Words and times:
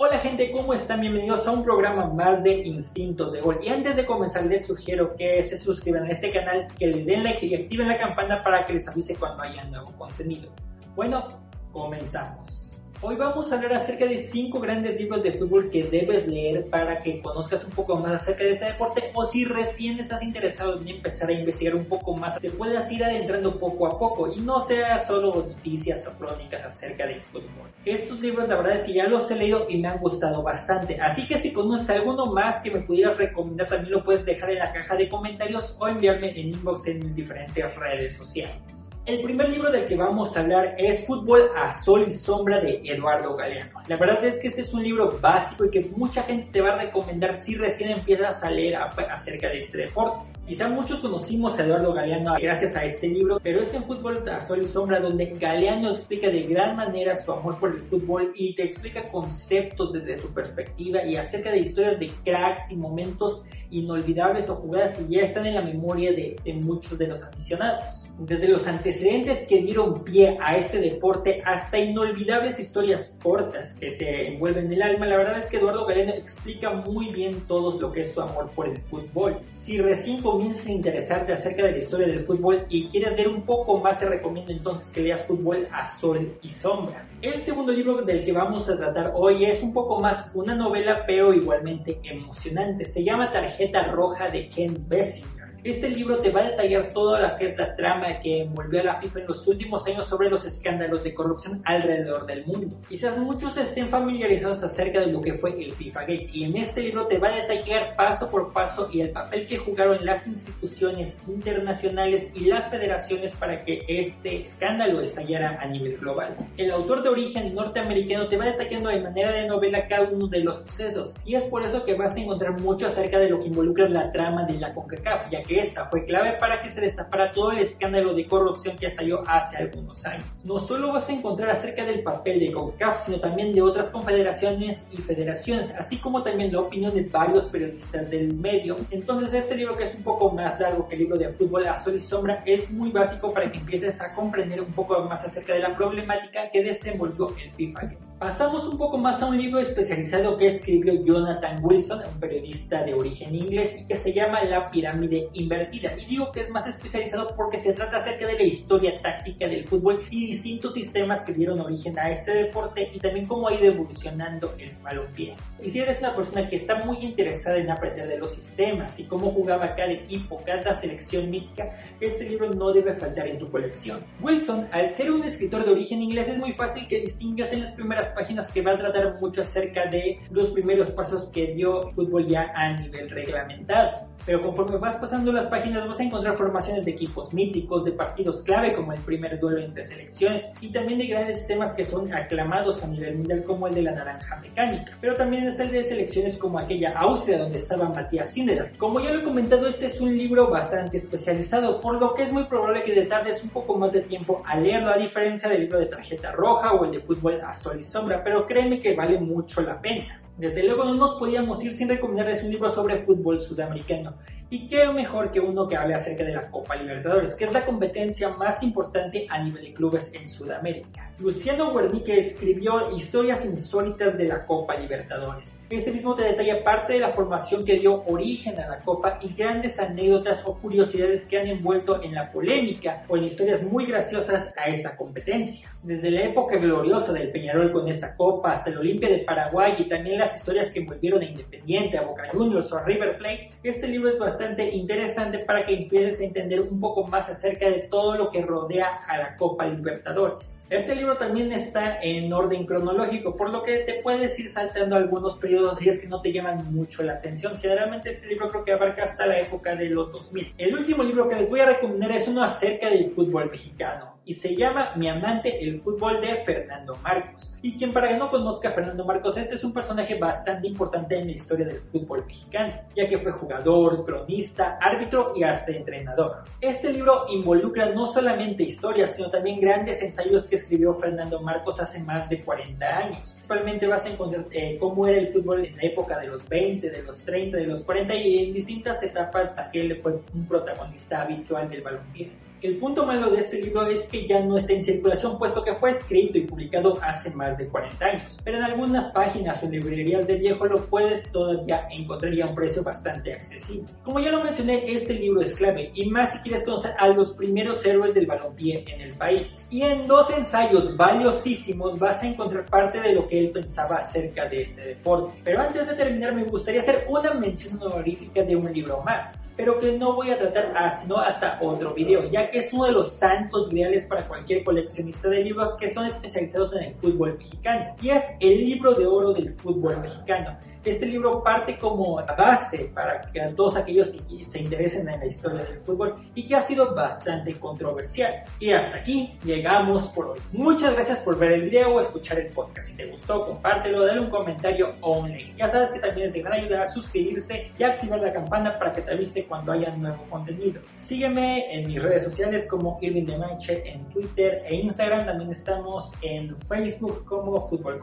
Hola 0.00 0.20
gente, 0.20 0.52
¿cómo 0.52 0.74
están? 0.74 1.00
Bienvenidos 1.00 1.44
a 1.44 1.50
un 1.50 1.64
programa 1.64 2.06
más 2.06 2.44
de 2.44 2.64
Instintos 2.64 3.32
de 3.32 3.40
Gol. 3.40 3.58
Y 3.64 3.68
antes 3.68 3.96
de 3.96 4.06
comenzar 4.06 4.46
les 4.46 4.64
sugiero 4.64 5.16
que 5.16 5.42
se 5.42 5.58
suscriban 5.58 6.04
a 6.04 6.10
este 6.10 6.32
canal, 6.32 6.68
que 6.78 6.86
le 6.86 7.02
den 7.02 7.24
like 7.24 7.44
y 7.44 7.56
activen 7.56 7.88
la 7.88 7.98
campana 7.98 8.40
para 8.44 8.64
que 8.64 8.74
les 8.74 8.86
avise 8.86 9.16
cuando 9.16 9.42
haya 9.42 9.64
nuevo 9.64 9.90
contenido. 9.98 10.52
Bueno, 10.94 11.26
comenzamos. 11.72 12.67
Hoy 13.00 13.14
vamos 13.14 13.52
a 13.52 13.54
hablar 13.54 13.74
acerca 13.74 14.06
de 14.06 14.16
5 14.16 14.58
grandes 14.58 14.98
libros 14.98 15.22
de 15.22 15.32
fútbol 15.32 15.70
que 15.70 15.84
debes 15.84 16.26
leer 16.26 16.68
para 16.68 16.98
que 16.98 17.22
conozcas 17.22 17.62
un 17.62 17.70
poco 17.70 17.94
más 17.94 18.22
acerca 18.22 18.42
de 18.42 18.50
este 18.50 18.64
deporte 18.64 19.12
o 19.14 19.24
si 19.24 19.44
recién 19.44 20.00
estás 20.00 20.20
interesado 20.20 20.80
en 20.80 20.88
empezar 20.88 21.28
a 21.28 21.32
investigar 21.32 21.76
un 21.76 21.84
poco 21.84 22.16
más, 22.16 22.40
te 22.40 22.50
puedas 22.50 22.90
ir 22.90 23.04
adentrando 23.04 23.56
poco 23.56 23.86
a 23.86 23.96
poco 23.96 24.32
y 24.32 24.40
no 24.40 24.58
sea 24.58 24.98
solo 25.06 25.32
noticias 25.32 26.08
o 26.08 26.18
crónicas 26.18 26.64
acerca 26.64 27.06
del 27.06 27.22
fútbol. 27.22 27.70
Estos 27.84 28.20
libros 28.20 28.48
la 28.48 28.56
verdad 28.56 28.78
es 28.78 28.82
que 28.82 28.94
ya 28.94 29.06
los 29.06 29.30
he 29.30 29.36
leído 29.36 29.66
y 29.68 29.78
me 29.78 29.86
han 29.86 30.00
gustado 30.00 30.42
bastante, 30.42 31.00
así 31.00 31.24
que 31.24 31.38
si 31.38 31.52
conoces 31.52 31.88
alguno 31.90 32.26
más 32.26 32.58
que 32.64 32.72
me 32.72 32.80
pudieras 32.80 33.16
recomendar 33.16 33.68
también 33.68 33.92
lo 33.92 34.02
puedes 34.02 34.24
dejar 34.24 34.50
en 34.50 34.58
la 34.58 34.72
caja 34.72 34.96
de 34.96 35.08
comentarios 35.08 35.76
o 35.78 35.86
enviarme 35.86 36.30
en 36.30 36.48
inbox 36.48 36.88
en 36.88 36.98
mis 36.98 37.14
diferentes 37.14 37.76
redes 37.76 38.16
sociales. 38.16 38.87
El 39.08 39.22
primer 39.22 39.48
libro 39.48 39.72
del 39.72 39.86
que 39.86 39.96
vamos 39.96 40.36
a 40.36 40.40
hablar 40.40 40.74
es 40.76 41.06
Fútbol 41.06 41.50
a 41.56 41.80
Sol 41.80 42.04
y 42.06 42.10
Sombra 42.12 42.60
de 42.60 42.82
Eduardo 42.84 43.34
Galeano. 43.36 43.80
La 43.86 43.96
verdad 43.96 44.22
es 44.22 44.38
que 44.38 44.48
este 44.48 44.60
es 44.60 44.74
un 44.74 44.82
libro 44.82 45.18
básico 45.18 45.64
y 45.64 45.70
que 45.70 45.80
mucha 45.96 46.24
gente 46.24 46.50
te 46.52 46.60
va 46.60 46.74
a 46.74 46.76
recomendar 46.76 47.40
si 47.40 47.54
recién 47.54 47.92
empiezas 47.92 48.44
a 48.44 48.50
leer 48.50 48.76
acerca 48.76 49.48
de 49.48 49.60
este 49.60 49.78
deporte. 49.78 50.26
Quizá 50.48 50.66
muchos 50.66 51.00
conocimos 51.00 51.58
a 51.58 51.64
Eduardo 51.66 51.92
Galeano 51.92 52.34
gracias 52.40 52.74
a 52.74 52.82
este 52.82 53.06
libro, 53.06 53.38
pero 53.42 53.60
es 53.60 53.74
en 53.74 53.84
Fútbol 53.84 54.26
a 54.30 54.40
Sol 54.40 54.62
y 54.62 54.64
Sombra 54.64 54.98
donde 54.98 55.26
Galeano 55.38 55.90
explica 55.90 56.30
de 56.30 56.44
gran 56.44 56.74
manera 56.74 57.14
su 57.16 57.30
amor 57.32 57.58
por 57.60 57.72
el 57.72 57.82
fútbol 57.82 58.32
y 58.34 58.54
te 58.54 58.62
explica 58.62 59.06
conceptos 59.08 59.92
desde 59.92 60.16
su 60.16 60.32
perspectiva 60.32 61.04
y 61.04 61.16
acerca 61.16 61.50
de 61.50 61.58
historias 61.58 62.00
de 62.00 62.10
cracks 62.24 62.72
y 62.72 62.76
momentos 62.76 63.44
inolvidables 63.68 64.48
o 64.48 64.54
jugadas 64.54 64.96
que 64.96 65.06
ya 65.06 65.20
están 65.20 65.44
en 65.44 65.56
la 65.56 65.60
memoria 65.60 66.12
de, 66.12 66.34
de 66.42 66.54
muchos 66.54 66.98
de 66.98 67.08
los 67.08 67.22
aficionados 67.22 68.08
desde 68.18 68.48
los 68.48 68.66
antecedentes 68.66 69.46
que 69.46 69.62
dieron 69.62 70.02
pie 70.02 70.36
a 70.42 70.56
este 70.56 70.80
deporte 70.80 71.40
hasta 71.44 71.78
inolvidables 71.78 72.58
historias 72.58 73.16
cortas 73.22 73.74
que 73.74 73.92
te 73.92 74.28
envuelven 74.34 74.72
el 74.72 74.82
alma, 74.82 75.06
la 75.06 75.16
verdad 75.16 75.38
es 75.38 75.48
que 75.48 75.58
Eduardo 75.58 75.86
Galeno 75.86 76.12
explica 76.14 76.70
muy 76.70 77.12
bien 77.12 77.40
todo 77.46 77.78
lo 77.78 77.92
que 77.92 78.02
es 78.02 78.12
su 78.12 78.20
amor 78.20 78.50
por 78.50 78.68
el 78.68 78.76
fútbol. 78.78 79.38
Si 79.52 79.78
recién 79.78 80.20
comienzas 80.38 80.66
a 80.66 80.70
interesarte 80.70 81.32
acerca 81.32 81.64
de 81.64 81.72
la 81.72 81.78
historia 81.78 82.06
del 82.06 82.20
fútbol 82.20 82.64
y 82.68 82.86
quieres 82.86 83.16
ver 83.16 83.26
un 83.26 83.42
poco 83.42 83.78
más, 83.78 83.98
te 83.98 84.04
recomiendo 84.04 84.52
entonces 84.52 84.88
que 84.92 85.00
leas 85.00 85.22
Fútbol 85.22 85.66
a 85.72 85.84
Sol 85.98 86.38
y 86.40 86.48
Sombra. 86.48 87.08
El 87.20 87.40
segundo 87.40 87.72
libro 87.72 88.02
del 88.02 88.24
que 88.24 88.30
vamos 88.30 88.68
a 88.68 88.76
tratar 88.76 89.10
hoy 89.16 89.46
es 89.46 89.60
un 89.64 89.72
poco 89.72 89.98
más 89.98 90.30
una 90.34 90.54
novela, 90.54 91.02
pero 91.04 91.34
igualmente 91.34 91.98
emocionante. 92.04 92.84
Se 92.84 93.02
llama 93.02 93.28
Tarjeta 93.30 93.90
Roja 93.90 94.28
de 94.28 94.48
Ken 94.48 94.76
Bessinger. 94.86 95.37
Este 95.64 95.88
libro 95.88 96.16
te 96.18 96.30
va 96.30 96.42
a 96.42 96.50
detallar 96.50 96.92
toda 96.92 97.20
la 97.20 97.36
que 97.36 97.46
es 97.46 97.58
la 97.58 97.74
trama 97.74 98.20
que 98.20 98.42
envolvió 98.42 98.80
a 98.80 98.84
la 98.84 99.00
FIFA 99.00 99.20
en 99.20 99.26
los 99.26 99.46
últimos 99.48 99.84
años 99.88 100.06
sobre 100.06 100.30
los 100.30 100.44
escándalos 100.44 101.02
de 101.02 101.12
corrupción 101.12 101.60
alrededor 101.64 102.26
del 102.26 102.46
mundo. 102.46 102.76
Quizás 102.88 103.18
muchos 103.18 103.56
estén 103.56 103.88
familiarizados 103.88 104.62
acerca 104.62 105.00
de 105.00 105.08
lo 105.08 105.20
que 105.20 105.34
fue 105.34 105.60
el 105.60 105.72
FIFA 105.72 106.00
Gate 106.02 106.28
y 106.32 106.44
en 106.44 106.56
este 106.56 106.82
libro 106.82 107.08
te 107.08 107.18
va 107.18 107.28
a 107.28 107.36
detallar 107.42 107.96
paso 107.96 108.30
por 108.30 108.52
paso 108.52 108.88
y 108.92 109.00
el 109.00 109.10
papel 109.10 109.48
que 109.48 109.58
jugaron 109.58 109.98
las 110.06 110.24
instituciones 110.28 111.18
internacionales 111.26 112.30
y 112.34 112.44
las 112.44 112.68
federaciones 112.68 113.32
para 113.32 113.64
que 113.64 113.84
este 113.88 114.40
escándalo 114.40 115.00
estallara 115.00 115.58
a 115.60 115.66
nivel 115.66 115.98
global. 115.98 116.36
El 116.56 116.70
autor 116.70 117.02
de 117.02 117.08
origen 117.08 117.52
norteamericano 117.52 118.28
te 118.28 118.36
va 118.36 118.44
detallando 118.44 118.90
de 118.90 119.00
manera 119.00 119.32
de 119.32 119.48
novela 119.48 119.88
cada 119.88 120.08
uno 120.08 120.28
de 120.28 120.38
los 120.38 120.60
sucesos 120.60 121.14
y 121.24 121.34
es 121.34 121.42
por 121.44 121.64
eso 121.64 121.84
que 121.84 121.94
vas 121.94 122.14
a 122.14 122.20
encontrar 122.20 122.60
mucho 122.60 122.86
acerca 122.86 123.18
de 123.18 123.30
lo 123.30 123.40
que 123.40 123.48
involucra 123.48 123.88
la 123.88 124.12
trama 124.12 124.44
de 124.44 124.54
la 124.54 124.72
CONCACAF, 124.72 125.30
ya 125.32 125.42
que 125.48 125.60
esta 125.60 125.86
fue 125.86 126.04
clave 126.04 126.36
para 126.38 126.62
que 126.62 126.68
se 126.68 126.80
destapara 126.80 127.32
todo 127.32 127.52
el 127.52 127.58
escándalo 127.58 128.14
de 128.14 128.26
corrupción 128.26 128.76
que 128.76 128.90
salió 128.90 129.22
hace 129.26 129.56
algunos 129.56 130.04
años. 130.04 130.24
No 130.44 130.58
solo 130.58 130.92
vas 130.92 131.08
a 131.08 131.12
encontrar 131.12 131.50
acerca 131.50 131.84
del 131.84 132.02
papel 132.02 132.38
de 132.38 132.52
CONCACAF, 132.52 133.06
sino 133.06 133.18
también 133.18 133.52
de 133.52 133.62
otras 133.62 133.88
confederaciones 133.88 134.86
y 134.92 134.98
federaciones, 134.98 135.74
así 135.76 135.96
como 135.96 136.22
también 136.22 136.52
la 136.52 136.60
opinión 136.60 136.94
de 136.94 137.02
varios 137.02 137.46
periodistas 137.46 138.10
del 138.10 138.34
medio. 138.36 138.76
Entonces 138.90 139.32
este 139.32 139.56
libro 139.56 139.74
que 139.74 139.84
es 139.84 139.94
un 139.94 140.02
poco 140.02 140.30
más 140.30 140.60
largo 140.60 140.86
que 140.86 140.94
el 140.94 141.00
libro 141.00 141.16
de 141.16 141.32
fútbol 141.32 141.66
a 141.66 141.82
sol 141.82 141.96
y 141.96 142.00
sombra 142.00 142.42
es 142.44 142.70
muy 142.70 142.90
básico 142.90 143.32
para 143.32 143.50
que 143.50 143.58
empieces 143.58 144.00
a 144.02 144.14
comprender 144.14 144.60
un 144.60 144.72
poco 144.72 145.00
más 145.04 145.24
acerca 145.24 145.54
de 145.54 145.60
la 145.60 145.74
problemática 145.74 146.50
que 146.50 146.62
desenvolvió 146.62 147.34
el 147.42 147.50
FIFA 147.52 148.07
Pasamos 148.18 148.66
un 148.66 148.76
poco 148.76 148.98
más 148.98 149.22
a 149.22 149.26
un 149.26 149.38
libro 149.38 149.60
especializado 149.60 150.36
que 150.36 150.48
escribió 150.48 150.92
Jonathan 151.04 151.56
Wilson, 151.62 152.00
un 152.12 152.18
periodista 152.18 152.82
de 152.82 152.92
origen 152.92 153.32
inglés, 153.32 153.76
y 153.80 153.86
que 153.86 153.94
se 153.94 154.12
llama 154.12 154.42
La 154.42 154.66
pirámide 154.66 155.28
invertida. 155.34 155.96
Y 155.96 156.04
digo 156.04 156.32
que 156.32 156.40
es 156.40 156.50
más 156.50 156.66
especializado 156.66 157.28
porque 157.36 157.58
se 157.58 157.74
trata 157.74 157.98
acerca 157.98 158.26
de 158.26 158.34
la 158.34 158.42
historia 158.42 159.00
táctica 159.00 159.46
del 159.46 159.68
fútbol 159.68 160.04
y 160.10 160.32
distintos 160.32 160.74
sistemas 160.74 161.20
que 161.20 161.32
dieron 161.32 161.60
origen 161.60 161.96
a 161.96 162.10
este 162.10 162.34
deporte 162.34 162.90
y 162.92 162.98
también 162.98 163.24
cómo 163.24 163.46
ha 163.46 163.54
ido 163.54 163.66
evolucionando 163.66 164.52
el 164.58 164.72
balompié. 164.82 165.36
Y 165.62 165.70
si 165.70 165.78
eres 165.78 166.00
una 166.00 166.16
persona 166.16 166.48
que 166.48 166.56
está 166.56 166.84
muy 166.84 166.96
interesada 166.96 167.58
en 167.58 167.70
aprender 167.70 168.08
de 168.08 168.18
los 168.18 168.34
sistemas 168.34 168.98
y 168.98 169.04
cómo 169.04 169.30
jugaba 169.30 169.76
cada 169.76 169.92
equipo, 169.92 170.42
cada 170.44 170.74
selección 170.74 171.30
mítica, 171.30 171.70
este 172.00 172.28
libro 172.28 172.50
no 172.50 172.72
debe 172.72 172.94
faltar 172.94 173.28
en 173.28 173.38
tu 173.38 173.48
colección. 173.48 174.00
Wilson, 174.20 174.66
al 174.72 174.90
ser 174.90 175.12
un 175.12 175.22
escritor 175.22 175.64
de 175.64 175.70
origen 175.70 176.02
inglés, 176.02 176.26
es 176.26 176.38
muy 176.38 176.52
fácil 176.54 176.88
que 176.88 177.00
distingas 177.00 177.52
en 177.52 177.60
las 177.60 177.70
primeras 177.70 178.07
páginas 178.14 178.50
que 178.50 178.62
va 178.62 178.72
a 178.72 178.78
tratar 178.78 179.20
mucho 179.20 179.42
acerca 179.42 179.86
de 179.86 180.20
los 180.30 180.50
primeros 180.50 180.90
pasos 180.90 181.28
que 181.32 181.54
dio 181.54 181.86
el 181.86 181.92
fútbol 181.92 182.26
ya 182.26 182.52
a 182.54 182.72
nivel 182.74 183.10
reglamentado. 183.10 184.08
Pero 184.28 184.42
conforme 184.42 184.76
vas 184.76 184.96
pasando 184.96 185.32
las 185.32 185.46
páginas 185.46 185.88
vas 185.88 185.98
a 186.00 186.02
encontrar 186.02 186.36
formaciones 186.36 186.84
de 186.84 186.90
equipos 186.90 187.32
míticos, 187.32 187.86
de 187.86 187.92
partidos 187.92 188.42
clave 188.42 188.74
como 188.74 188.92
el 188.92 189.00
primer 189.00 189.40
duelo 189.40 189.58
entre 189.58 189.82
selecciones 189.82 190.44
y 190.60 190.70
también 190.70 190.98
de 190.98 191.06
grandes 191.06 191.38
sistemas 191.38 191.72
que 191.72 191.82
son 191.82 192.12
aclamados 192.12 192.84
a 192.84 192.88
nivel 192.88 193.16
mundial 193.16 193.42
como 193.44 193.68
el 193.68 193.74
de 193.74 193.80
la 193.84 193.92
naranja 193.92 194.36
mecánica. 194.36 194.92
Pero 195.00 195.14
también 195.14 195.46
está 195.46 195.62
el 195.62 195.70
de 195.70 195.82
selecciones 195.82 196.36
como 196.36 196.58
aquella 196.58 196.92
Austria 196.98 197.38
donde 197.38 197.56
estaba 197.56 197.88
Matías 197.88 198.30
Sindelar. 198.30 198.70
Como 198.76 199.00
ya 199.00 199.12
lo 199.12 199.20
he 199.20 199.24
comentado, 199.24 199.66
este 199.66 199.86
es 199.86 199.98
un 199.98 200.14
libro 200.14 200.50
bastante 200.50 200.98
especializado, 200.98 201.80
por 201.80 201.98
lo 201.98 202.12
que 202.12 202.24
es 202.24 202.30
muy 202.30 202.44
probable 202.44 202.84
que 202.84 202.92
te 202.92 203.06
tardes 203.06 203.42
un 203.42 203.48
poco 203.48 203.78
más 203.78 203.92
de 203.92 204.02
tiempo 204.02 204.42
a 204.44 204.60
leerlo 204.60 204.90
a 204.90 204.98
diferencia 204.98 205.48
del 205.48 205.62
libro 205.62 205.78
de 205.78 205.86
tarjeta 205.86 206.32
roja 206.32 206.74
o 206.74 206.84
el 206.84 206.90
de 206.90 207.00
fútbol 207.00 207.40
Astol 207.40 207.80
y 207.80 207.82
Sombra, 207.82 208.22
pero 208.22 208.44
créeme 208.46 208.78
que 208.78 208.94
vale 208.94 209.18
mucho 209.18 209.62
la 209.62 209.80
pena. 209.80 210.20
Desde 210.38 210.62
luego 210.62 210.84
no 210.84 210.94
nos 210.94 211.14
podíamos 211.14 211.62
ir 211.64 211.72
sin 211.72 211.88
recomendarles 211.88 212.44
un 212.44 212.50
libro 212.50 212.70
sobre 212.70 213.02
fútbol 213.02 213.40
sudamericano. 213.40 214.14
Y 214.50 214.66
qué 214.66 214.86
mejor 214.94 215.30
que 215.30 215.40
uno 215.40 215.68
que 215.68 215.76
hable 215.76 215.94
acerca 215.94 216.24
de 216.24 216.32
la 216.32 216.50
Copa 216.50 216.74
Libertadores, 216.74 217.34
que 217.34 217.44
es 217.44 217.52
la 217.52 217.66
competencia 217.66 218.30
más 218.30 218.62
importante 218.62 219.26
a 219.28 219.42
nivel 219.42 219.62
de 219.62 219.74
clubes 219.74 220.10
en 220.14 220.26
Sudamérica. 220.26 221.10
Luciano 221.18 221.74
Guernique 221.74 222.16
escribió 222.16 222.96
Historias 222.96 223.44
insólitas 223.44 224.16
de 224.16 224.26
la 224.26 224.46
Copa 224.46 224.74
Libertadores. 224.76 225.54
Este 225.68 225.90
mismo 225.90 226.14
te 226.14 226.22
detalla 226.22 226.64
parte 226.64 226.94
de 226.94 227.00
la 227.00 227.10
formación 227.10 227.62
que 227.62 227.76
dio 227.76 228.04
origen 228.06 228.58
a 228.58 228.68
la 228.68 228.78
Copa 228.78 229.18
y 229.20 229.34
grandes 229.34 229.78
anécdotas 229.78 230.42
o 230.46 230.56
curiosidades 230.56 231.26
que 231.26 231.38
han 231.38 231.48
envuelto 231.48 232.02
en 232.02 232.14
la 232.14 232.32
polémica 232.32 233.04
o 233.06 233.18
en 233.18 233.24
historias 233.24 233.62
muy 233.64 233.84
graciosas 233.84 234.54
a 234.56 234.68
esta 234.68 234.96
competencia. 234.96 235.68
Desde 235.82 236.10
la 236.10 236.22
época 236.22 236.56
gloriosa 236.56 237.12
del 237.12 237.30
Peñarol 237.30 237.70
con 237.70 237.86
esta 237.86 238.16
Copa 238.16 238.52
hasta 238.52 238.70
el 238.70 238.78
Olimpia 238.78 239.10
de 239.10 239.18
Paraguay 239.18 239.74
y 239.78 239.88
también 239.88 240.18
las 240.18 240.34
historias 240.36 240.70
que 240.70 240.80
envolvieron 240.80 241.20
a 241.20 241.26
Independiente, 241.26 241.98
a 241.98 242.02
Boca 242.02 242.28
Juniors 242.32 242.72
o 242.72 242.78
a 242.78 242.84
River 242.84 243.18
Plate, 243.18 243.50
este 243.62 243.88
libro 243.88 244.08
es 244.08 244.18
bastante 244.18 244.37
interesante 244.72 245.40
para 245.40 245.64
que 245.64 245.74
empieces 245.74 246.20
a 246.20 246.24
entender 246.24 246.60
un 246.60 246.80
poco 246.80 247.06
más 247.06 247.28
acerca 247.28 247.68
de 247.68 247.88
todo 247.90 248.16
lo 248.16 248.30
que 248.30 248.42
rodea 248.42 249.04
a 249.06 249.18
la 249.18 249.36
Copa 249.36 249.66
Libertadores. 249.66 250.54
Este 250.70 250.94
libro 250.94 251.16
también 251.16 251.50
está 251.52 251.98
en 252.02 252.30
orden 252.32 252.66
cronológico, 252.66 253.36
por 253.36 253.50
lo 253.50 253.62
que 253.62 253.78
te 253.78 254.02
puedes 254.02 254.38
ir 254.38 254.50
saltando 254.50 254.96
algunos 254.96 255.36
periodos 255.36 255.80
y 255.80 255.88
es 255.88 256.00
que 256.00 256.08
no 256.08 256.20
te 256.20 256.30
llaman 256.30 256.74
mucho 256.74 257.02
la 257.02 257.14
atención. 257.14 257.56
Generalmente 257.56 258.10
este 258.10 258.26
libro 258.26 258.50
creo 258.50 258.64
que 258.64 258.72
abarca 258.72 259.04
hasta 259.04 259.26
la 259.26 259.40
época 259.40 259.74
de 259.74 259.88
los 259.88 260.12
2000. 260.12 260.54
El 260.58 260.74
último 260.74 261.02
libro 261.02 261.28
que 261.28 261.36
les 261.36 261.48
voy 261.48 261.60
a 261.60 261.66
recomendar 261.66 262.12
es 262.12 262.28
uno 262.28 262.42
acerca 262.42 262.90
del 262.90 263.10
fútbol 263.10 263.50
mexicano 263.50 264.17
y 264.28 264.34
se 264.34 264.54
llama 264.54 264.92
Mi 264.94 265.08
amante 265.08 265.58
el 265.58 265.80
fútbol 265.80 266.20
de 266.20 266.44
Fernando 266.44 266.94
Marcos. 267.02 267.56
Y 267.62 267.78
quien 267.78 267.94
para 267.94 268.08
que 268.08 268.18
no 268.18 268.28
conozca 268.28 268.68
a 268.68 268.72
Fernando 268.72 269.06
Marcos, 269.06 269.38
este 269.38 269.54
es 269.54 269.64
un 269.64 269.72
personaje 269.72 270.18
bastante 270.18 270.68
importante 270.68 271.18
en 271.18 271.28
la 271.28 271.32
historia 271.32 271.64
del 271.64 271.78
fútbol 271.78 272.26
mexicano, 272.26 272.74
ya 272.94 273.08
que 273.08 273.18
fue 273.18 273.32
jugador, 273.32 274.04
cronista, 274.04 274.76
árbitro 274.82 275.32
y 275.34 275.44
hasta 275.44 275.72
entrenador. 275.72 276.44
Este 276.60 276.92
libro 276.92 277.24
involucra 277.30 277.88
no 277.94 278.04
solamente 278.04 278.64
historias, 278.64 279.16
sino 279.16 279.30
también 279.30 279.60
grandes 279.60 280.02
ensayos 280.02 280.46
que 280.46 280.56
escribió 280.56 280.92
Fernando 280.96 281.40
Marcos 281.40 281.80
hace 281.80 281.98
más 282.00 282.28
de 282.28 282.42
40 282.42 282.86
años. 282.86 283.20
Principalmente 283.22 283.86
vas 283.86 284.04
a 284.04 284.10
encontrar 284.10 284.44
eh, 284.50 284.76
cómo 284.78 285.06
era 285.06 285.16
el 285.16 285.28
fútbol 285.28 285.64
en 285.64 285.74
la 285.74 285.84
época 285.84 286.18
de 286.18 286.26
los 286.26 286.46
20, 286.46 286.90
de 286.90 287.02
los 287.02 287.18
30, 287.24 287.56
de 287.56 287.66
los 287.66 287.80
40 287.80 288.14
y 288.14 288.44
en 288.44 288.52
distintas 288.52 289.02
etapas 289.02 289.56
las 289.56 289.70
que 289.70 289.80
él 289.80 289.98
fue 290.02 290.20
un 290.34 290.46
protagonista 290.46 291.22
habitual 291.22 291.70
del 291.70 291.80
balompié. 291.80 292.47
El 292.60 292.76
punto 292.78 293.06
malo 293.06 293.30
de 293.30 293.38
este 293.38 293.62
libro 293.62 293.86
es 293.86 294.04
que 294.06 294.26
ya 294.26 294.40
no 294.40 294.56
está 294.56 294.72
en 294.72 294.82
circulación 294.82 295.38
puesto 295.38 295.62
que 295.62 295.76
fue 295.76 295.90
escrito 295.90 296.38
y 296.38 296.40
publicado 296.40 296.98
hace 297.00 297.30
más 297.30 297.56
de 297.56 297.68
40 297.68 298.04
años, 298.04 298.36
pero 298.42 298.56
en 298.58 298.64
algunas 298.64 299.12
páginas 299.12 299.62
o 299.62 299.68
librerías 299.68 300.26
de 300.26 300.34
viejo 300.34 300.66
lo 300.66 300.84
puedes 300.86 301.30
todavía 301.30 301.86
encontrar 301.88 302.32
a 302.42 302.46
un 302.46 302.56
precio 302.56 302.82
bastante 302.82 303.32
accesible. 303.32 303.84
Como 304.02 304.18
ya 304.18 304.30
lo 304.30 304.42
mencioné, 304.42 304.90
este 304.92 305.14
libro 305.14 305.40
es 305.40 305.54
clave 305.54 305.92
y 305.94 306.10
más 306.10 306.32
si 306.32 306.38
quieres 306.38 306.64
conocer 306.64 306.94
a 306.98 307.06
los 307.06 307.32
primeros 307.34 307.84
héroes 307.86 308.12
del 308.12 308.26
balompié 308.26 308.84
en 308.88 309.02
el 309.02 309.14
país. 309.14 309.68
Y 309.70 309.82
en 309.82 310.06
dos 310.08 310.28
ensayos 310.30 310.96
valiosísimos 310.96 311.96
vas 311.96 312.20
a 312.24 312.26
encontrar 312.26 312.66
parte 312.66 313.00
de 313.00 313.14
lo 313.14 313.28
que 313.28 313.38
él 313.38 313.50
pensaba 313.52 313.98
acerca 313.98 314.48
de 314.48 314.62
este 314.62 314.80
deporte. 314.82 315.40
Pero 315.44 315.60
antes 315.60 315.86
de 315.86 315.94
terminar 315.94 316.34
me 316.34 316.42
gustaría 316.42 316.80
hacer 316.80 317.04
una 317.08 317.34
mención 317.34 317.80
honorífica 317.80 318.42
de 318.42 318.56
un 318.56 318.72
libro 318.72 319.00
más 319.04 319.32
pero 319.58 319.80
que 319.80 319.98
no 319.98 320.14
voy 320.14 320.30
a 320.30 320.38
tratar 320.38 320.72
ah, 320.76 320.88
sino 320.88 321.18
hasta 321.18 321.58
otro 321.60 321.92
video, 321.92 322.30
ya 322.30 322.48
que 322.48 322.60
es 322.60 322.72
uno 322.72 322.84
de 322.84 322.92
los 322.92 323.16
santos 323.16 323.68
griales 323.68 324.06
para 324.06 324.22
cualquier 324.22 324.62
coleccionista 324.62 325.28
de 325.28 325.42
libros 325.42 325.76
que 325.76 325.92
son 325.92 326.06
especializados 326.06 326.72
en 326.76 326.84
el 326.84 326.94
fútbol 326.94 327.36
mexicano, 327.36 327.96
y 328.00 328.10
es 328.10 328.22
el 328.38 328.56
libro 328.56 328.94
de 328.94 329.04
oro 329.04 329.32
del 329.32 329.52
fútbol 329.54 330.00
mexicano. 330.00 330.56
Este 330.88 331.04
libro 331.04 331.42
parte 331.42 331.76
como 331.76 332.16
base 332.16 332.90
para 332.94 333.20
que 333.20 333.42
a 333.42 333.54
todos 333.54 333.76
aquellos 333.76 334.08
que 334.08 334.44
se 334.46 334.60
interesen 334.60 335.06
en 335.06 335.20
la 335.20 335.26
historia 335.26 335.62
del 335.62 335.78
fútbol 335.78 336.14
y 336.34 336.46
que 336.46 336.56
ha 336.56 336.62
sido 336.62 336.94
bastante 336.94 337.52
controversial. 337.54 338.42
Y 338.58 338.72
hasta 338.72 338.96
aquí 338.96 339.38
llegamos 339.44 340.08
por 340.08 340.28
hoy. 340.28 340.38
Muchas 340.50 340.94
gracias 340.94 341.18
por 341.18 341.38
ver 341.38 341.52
el 341.52 341.62
video 341.64 341.94
o 341.94 342.00
escuchar 342.00 342.38
el 342.40 342.48
podcast. 342.48 342.88
Si 342.88 342.96
te 342.96 343.04
gustó, 343.04 343.44
compártelo, 343.44 344.06
dale 344.06 344.20
un 344.20 344.30
comentario 344.30 344.94
o 345.02 345.18
un 345.18 345.30
like. 345.30 345.54
Ya 345.58 345.68
sabes 345.68 345.90
que 345.92 346.00
también 346.00 346.28
es 346.28 346.32
de 346.32 346.40
gran 346.40 346.54
ayuda 346.54 346.82
a 346.82 346.86
suscribirse 346.86 347.70
y 347.78 347.82
activar 347.82 348.20
la 348.20 348.32
campana 348.32 348.78
para 348.78 348.90
que 348.90 349.02
te 349.02 349.12
avise 349.12 349.44
cuando 349.44 349.72
haya 349.72 349.94
nuevo 349.94 350.24
contenido. 350.30 350.80
Sígueme 350.96 351.70
en 351.70 351.86
mis 351.86 352.02
redes 352.02 352.24
sociales 352.24 352.66
como 352.66 352.98
Irving 353.02 353.26
de 353.26 353.36
Manche 353.36 353.82
en 353.86 354.08
Twitter 354.08 354.62
e 354.64 354.74
Instagram. 354.76 355.26
También 355.26 355.50
estamos 355.50 356.14
en 356.22 356.56
Facebook 356.62 357.26
como 357.26 357.68
Fútbol 357.68 358.00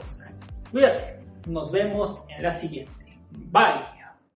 Cuídate. 0.71 1.24
Nos 1.45 1.71
vemos 1.71 2.23
en 2.29 2.43
la 2.43 2.51
siguiente. 2.51 2.91
Bye. 3.31 3.94